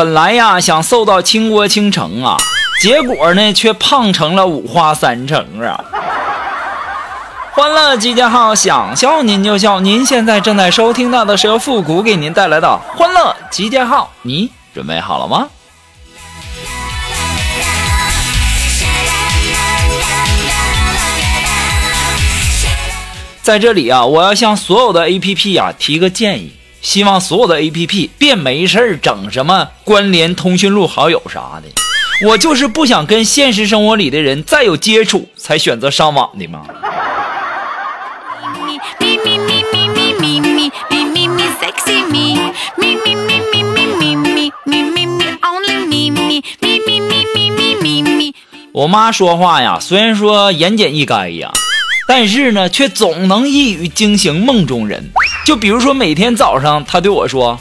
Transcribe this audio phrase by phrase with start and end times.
[0.00, 2.38] 本来呀想瘦到倾国倾城啊，
[2.80, 5.84] 结果呢却胖成了五花三层啊！
[7.52, 9.78] 欢乐集结号，想笑您就笑。
[9.78, 15.46] 您现在正在收听到的是由复古给您带来的欢乐集结号，你准备好了吗？
[23.42, 26.54] 在这里啊，我要向所有的 APP 呀提个建议。
[26.82, 31.68] 希望所有的 A P P 别没事儿整什么关联通讯录好友啥的，
[32.26, 36.62] 我就是不想跟现实生活里的人再有接触，才选择上网的嘛。
[48.72, 51.52] 我妈说话呀，虽然说言简意赅呀。
[52.08, 55.12] 但是呢，却总能一语惊醒梦中人。
[55.50, 57.58] 就比如说，每天早上他对我说：“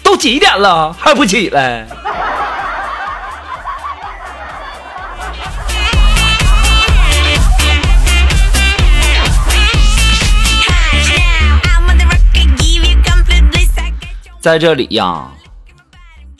[0.00, 1.84] 都几点了，还不起来？”
[14.40, 15.32] 在这里呀，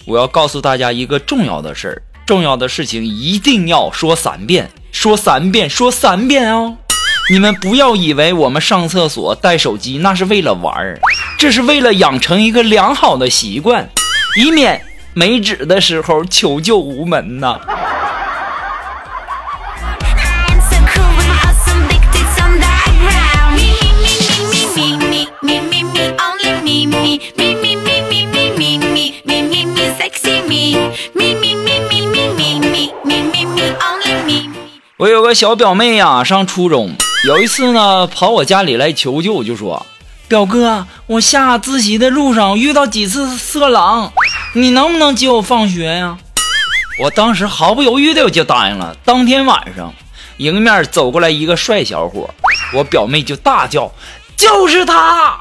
[0.06, 6.77] 我要告诉大家一个重要的事儿，重要的事情一定要说三遍，说三遍，说三遍哦。
[7.31, 11.01] 你们不要以为我们上厕所带手机那是为了玩儿，
[11.39, 13.89] 这是为了养成一个良好的习惯，
[14.37, 17.59] 以免没纸的时候求救无门呐。
[34.98, 36.95] 我有个小表妹呀，上初中。
[37.24, 39.86] 有一次呢，跑我家里来求救，就说
[40.27, 44.12] ：“表哥，我下自习的路上遇到几次色狼，
[44.55, 46.18] 你能不能接我放学呀？”
[47.00, 48.96] 我当时毫不犹豫的我就答应了。
[49.05, 49.94] 当天晚上，
[50.38, 52.28] 迎面走过来一个帅小伙，
[52.74, 53.92] 我表妹就大叫
[54.36, 55.36] ：“就是他！”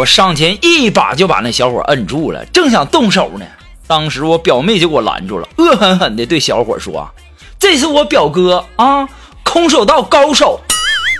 [0.00, 3.46] 我上前一把就把那小伙摁住了，正想动手呢，
[3.86, 7.08] 当时我表妹就给我拦住了，恶狠狠地对小伙说
[7.56, 9.08] ：“这是我表哥啊，
[9.44, 10.60] 空手道高手。”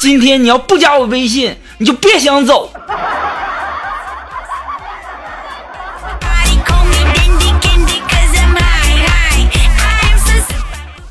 [0.03, 2.73] 今天你要不加我微信，你就别想走。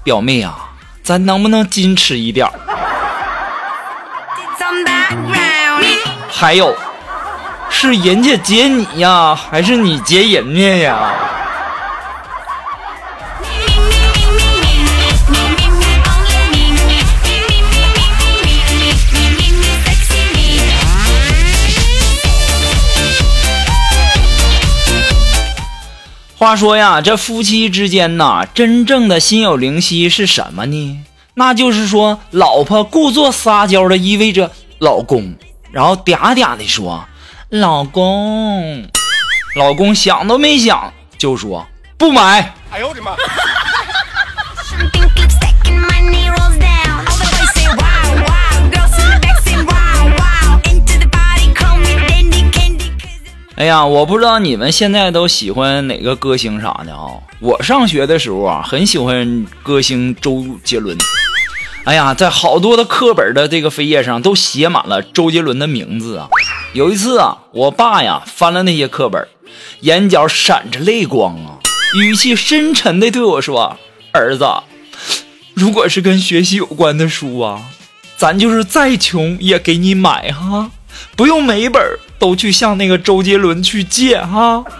[0.03, 2.45] 表妹啊，咱能不能矜持一点？
[6.29, 6.75] 还有，
[7.69, 11.13] 是人家接你呀，还是你接人家呀？
[26.51, 30.99] 他说呀，这夫妻之间呐，真正的心有灵犀是什么呢？
[31.35, 35.33] 那就是说，老婆故作撒娇的依偎着老公，
[35.71, 37.05] 然后嗲嗲的说
[37.47, 38.85] ：“老公。”
[39.55, 41.65] 老公想都没想就说
[41.97, 43.15] ：“不买。”哎呦我的妈！
[53.61, 57.05] 哎呀，我不知道你们现在都喜欢哪个歌星啥的啊？
[57.39, 60.97] 我上学的时候啊，很喜欢歌星周杰伦。
[61.83, 66.27] 哎呀，在好多的课本的这个扉页上都写满了周杰伦的名字啊。
[66.73, 69.27] 有一次啊，我爸呀翻了那些课本，
[69.81, 71.59] 眼角闪着泪光啊，
[72.01, 73.77] 语气深沉的对我说
[74.11, 74.43] ：“儿子，
[75.53, 77.61] 如果是跟学习有关的书啊，
[78.17, 80.71] 咱就是再穷也给你买哈。”
[81.15, 81.79] 不用每本
[82.21, 84.63] 都去向那个周杰伦去借哈。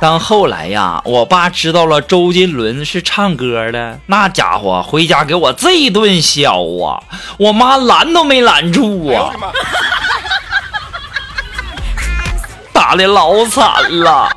[0.00, 6.46] 但后来呀，我爸知道了周杰伦是唱歌的，那家伙回家给我这一顿削
[6.82, 7.02] 啊！
[7.36, 9.34] 我妈拦都没拦住啊，
[12.72, 14.30] 打的老惨了。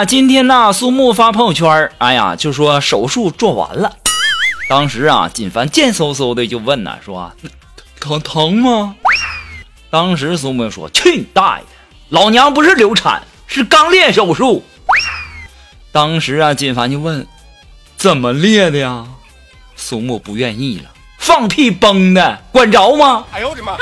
[0.00, 3.96] 呀，今天呢，苏木发朋友圈，哎呀，就说手术做完了。
[4.68, 7.30] 当时啊，锦凡贱嗖嗖的就问呢，说
[8.00, 8.96] 疼疼吗？
[9.90, 11.68] 当时苏木说：“去你大爷的，
[12.08, 14.64] 老娘不是流产，是肛裂手术。”
[15.92, 17.26] 当时啊，锦凡就问
[17.98, 19.04] ：“怎么裂的呀？”
[19.76, 23.76] 苏木不愿意了：“放屁崩的，管着吗？”哎呦我的妈！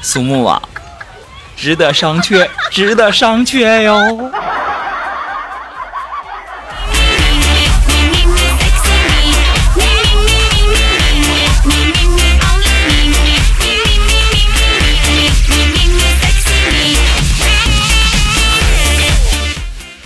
[0.00, 0.62] 苏木啊，
[1.62, 4.32] 值得商榷， 值得商榷哟。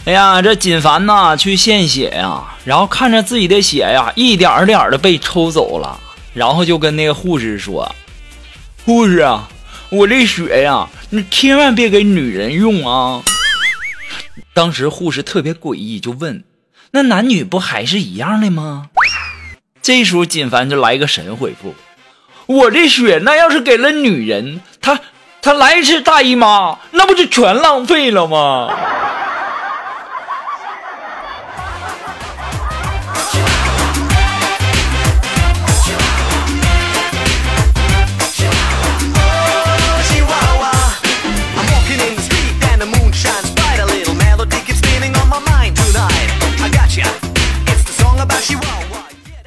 [0.04, 5.98] 哎呀，这锦凡呐去献血呀，然后看着自己的血呀一点点的被抽走了，
[6.34, 7.90] 然后就跟那个护士说
[8.84, 9.48] ：“护士啊，
[9.90, 13.22] 我这血呀，你千万别给女人用啊。”
[14.52, 16.42] 当时护士特别诡异，就问
[16.92, 18.88] ：“那男女不还是一样的吗？”
[19.82, 21.74] 这时候锦凡就来个神回复
[22.46, 24.98] ：“我这血那要是给了女人，她
[25.40, 28.68] 她来一次大姨妈，那不就全浪费了吗？”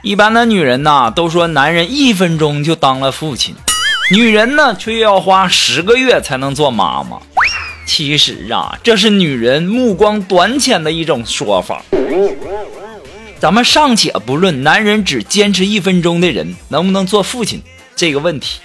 [0.09, 3.53] 一般的女人呐，都说男人一分钟就当了父亲，
[4.11, 7.19] 女人呢却要花十个月才能做妈妈。
[7.85, 11.83] 其实啊，这是女人目光短浅的一种说法。
[13.39, 17.61] 咱们尚且不论男人只坚持一分钟的人能不能做父亲
[17.95, 18.61] 这个问题，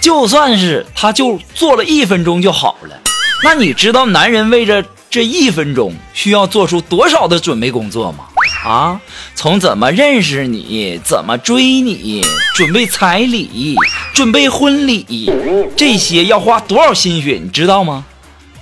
[0.00, 2.98] 就算是他就做了一分钟就好了，
[3.44, 8.28] 那你知道男人为着这一分钟需要做出多少的准备工作吗？
[8.66, 9.00] 啊，
[9.36, 12.26] 从怎么认识你，怎么追你，
[12.56, 13.76] 准备彩礼，
[14.12, 15.30] 准备婚礼，
[15.76, 18.04] 这些要花多少心血，你知道吗？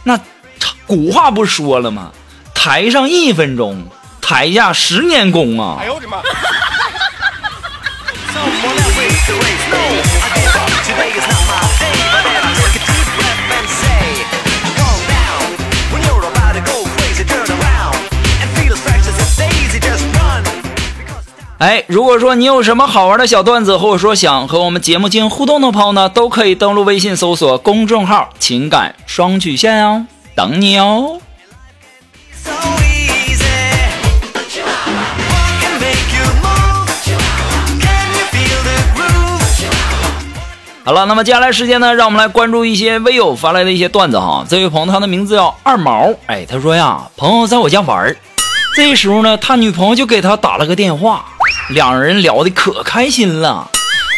[0.03, 0.21] 那
[0.87, 2.13] 古话不说了吗？
[2.55, 3.89] 台上一分钟，
[4.21, 5.79] 台下十年功啊！
[5.81, 6.19] 哎呦我的妈！
[21.65, 31.23] 哎，如果说你有什么好玩的小段子，或者说想和我们节目进行互动的朋友呢，都可以登录微信搜索公众号“情感双曲线”哦，等你哦。
[40.85, 44.45] 好了，那么接下来时间呢，让我们来关注一些微友发来的一些段子哈。
[44.47, 48.15] 这位朋友他的名字叫二毛，哎，他说呀，朋友在我家玩儿，
[48.77, 51.25] 这时候呢，他女朋友就给他打了个电话。
[51.71, 53.71] 两人聊的可开心了，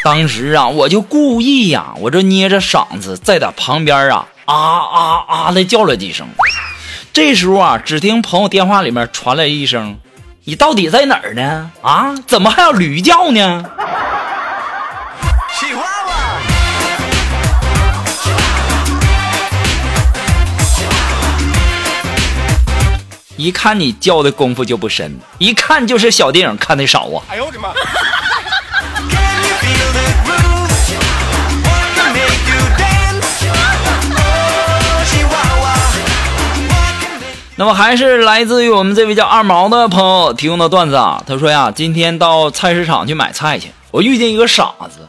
[0.02, 6.26] 当时啊，我就故意呀，我这捏着嗓子在他旁边啊啊啊啊的叫了几声。
[7.12, 9.96] 这时候啊，只听朋友电话里面传来一声
[10.44, 11.70] ：“你到底在哪儿呢？
[11.82, 13.64] 啊，怎么还要驴叫呢？”
[23.36, 27.22] 一看你叫的功夫就不深，一看就是小电影看的少啊！
[27.28, 27.68] 哎呦我的妈！
[37.58, 45.06] 那么还是来自于我们这位叫二毛的朋友提供的段子啊，他说呀，今天到菜市场去买菜去，我遇见一个傻子，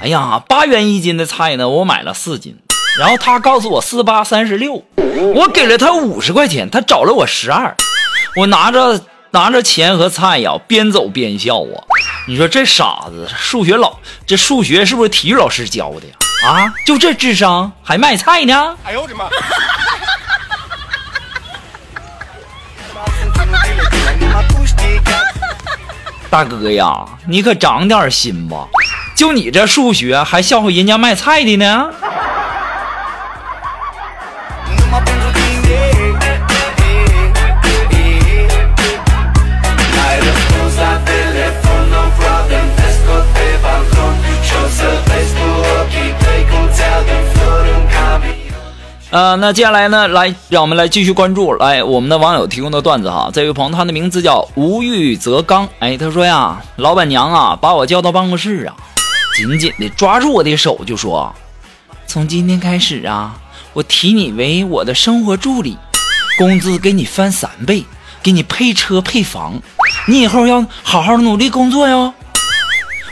[0.00, 2.56] 哎呀，八元一斤的菜呢，我买了四斤。
[2.98, 4.84] 然后他告诉我四八三十六，
[5.34, 7.74] 我给了他五十块钱，他找了我十二，
[8.36, 11.80] 我拿着拿着钱和菜呀，边走边笑啊！
[12.28, 16.12] 你说这傻子，数学老这数学是不是体育老师教的呀？
[16.46, 18.76] 啊，就这智商还卖菜呢？
[18.84, 19.24] 哎呦我的妈！
[26.28, 28.68] 大哥呀，你可长点心吧！
[29.16, 31.90] 就你这数学还笑话人家卖菜的呢？
[49.12, 53.28] 呃，那接下来呢，来让我们来继续关注来我们的网友提供的段子哈。
[53.30, 58.74] 这位朋友他的名字叫无欲则刚，哎，他说呀，老板娘啊，把我叫到办公室啊，
[59.36, 61.30] 紧紧的抓住我的手就说，
[62.06, 63.36] 从今天开始啊，
[63.74, 65.76] 我提你为我的生活助理，
[66.38, 67.84] 工资给你翻三倍，
[68.22, 69.60] 给你配车配房，
[70.08, 72.14] 你以后要好好努力工作哟。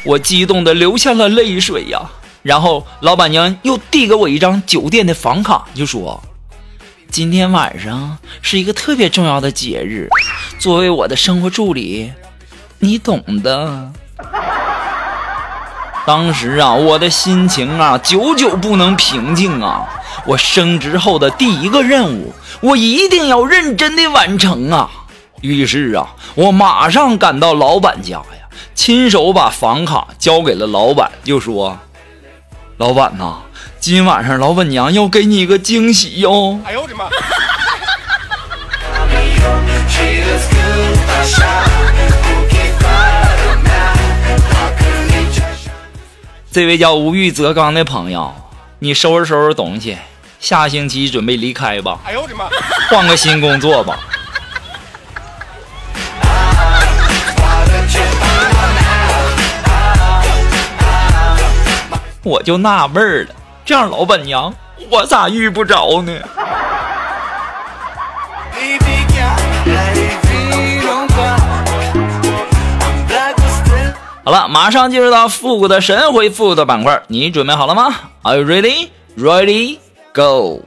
[0.06, 2.00] 我激动的流下了泪水呀。
[2.42, 6.22] 然后老板娘又递给我一张酒店的房卡，就说
[7.10, 10.08] ：“今天晚上是一个特别重要的节日，
[10.58, 12.12] 作为我的生活助理，
[12.78, 13.92] 你懂的。
[16.06, 19.86] ”当时啊，我的心情啊，久久不能平静啊！
[20.24, 22.32] 我升职后的第一个任务，
[22.62, 24.90] 我一定要认真的完成啊！
[25.42, 31.78] 于是啊，我马上赶到老板家呀，亲手把房卡交给了老板，就说。
[32.80, 33.42] 老板呐，
[33.78, 36.58] 今晚上老板娘要给你一个惊喜哟！
[36.64, 37.10] 哎呦我的妈！
[46.50, 48.34] 这位叫无欲则刚的朋友，
[48.78, 49.98] 你收拾收拾东西，
[50.38, 51.98] 下星期准备离开吧。
[52.06, 52.48] 哎呦我的妈！
[52.88, 53.98] 换个新工作吧。
[62.30, 63.34] 我就纳闷儿了，
[63.64, 64.54] 这样老板娘
[64.88, 66.12] 我咋遇不着呢？
[74.22, 78.90] 好了，马上进入到复古的神回复的板块，你准备好了吗？Are you ready?
[79.18, 79.78] Ready?
[80.12, 80.62] Go!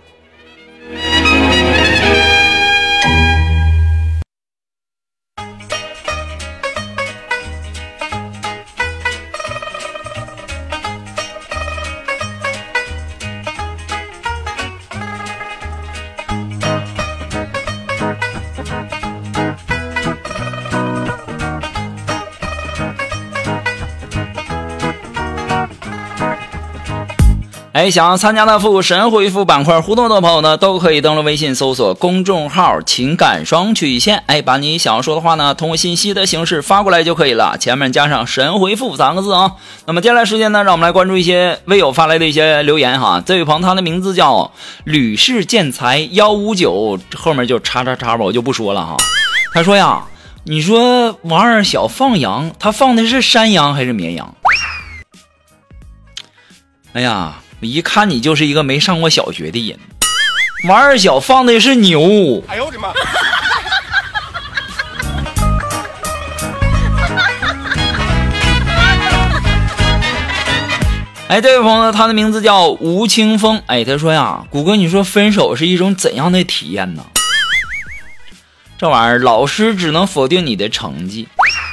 [27.84, 39.56] 哎，想要参加的复神回复板块互动的朋友呢，都可以登录微信搜索公众号“情感双曲线”，哎，把你想要说的话呢，通过信息的形式发过来就可以了，前面加上“神回复”三个字啊。
[39.86, 43.22] 那么接下来时间呢，让我们来关注一些微友发来的一些留言哈。
[43.26, 44.54] 这位朋友他的名字叫
[44.86, 48.96] 吕氏建材幺五九，后面就叉叉叉吧，我就不说了哈。
[49.54, 50.06] 他说呀，
[50.46, 54.34] 你说王二小放羊，他放的是山羊还是绵羊？
[56.94, 57.40] 哎呀。
[57.64, 59.80] 一看你就是一个没上过小学的人。
[60.68, 62.44] 王二小放的是牛。
[62.48, 62.94] 哎呦我的妈！
[71.28, 73.62] 哎，这位朋友，他的名字叫吴清风。
[73.66, 77.04] 哎，他说呀，谷歌，你说分手是一种怎样的体验呢？
[78.78, 81.28] 这玩意儿，老师只能否定你的成绩，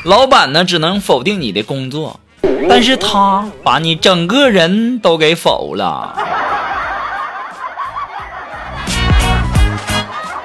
[0.04, 2.20] 老板呢只能否定你的工作。
[2.68, 6.14] 但是他把你整个人都给否了。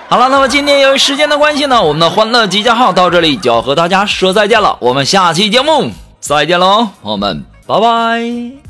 [0.07, 4.77] 好了，那么今天由于时间的关系呢，我们的欢乐集结号到这里就要和大家说再见了。
[4.79, 8.64] 我们下期节目再见喽，朋友们拜拜。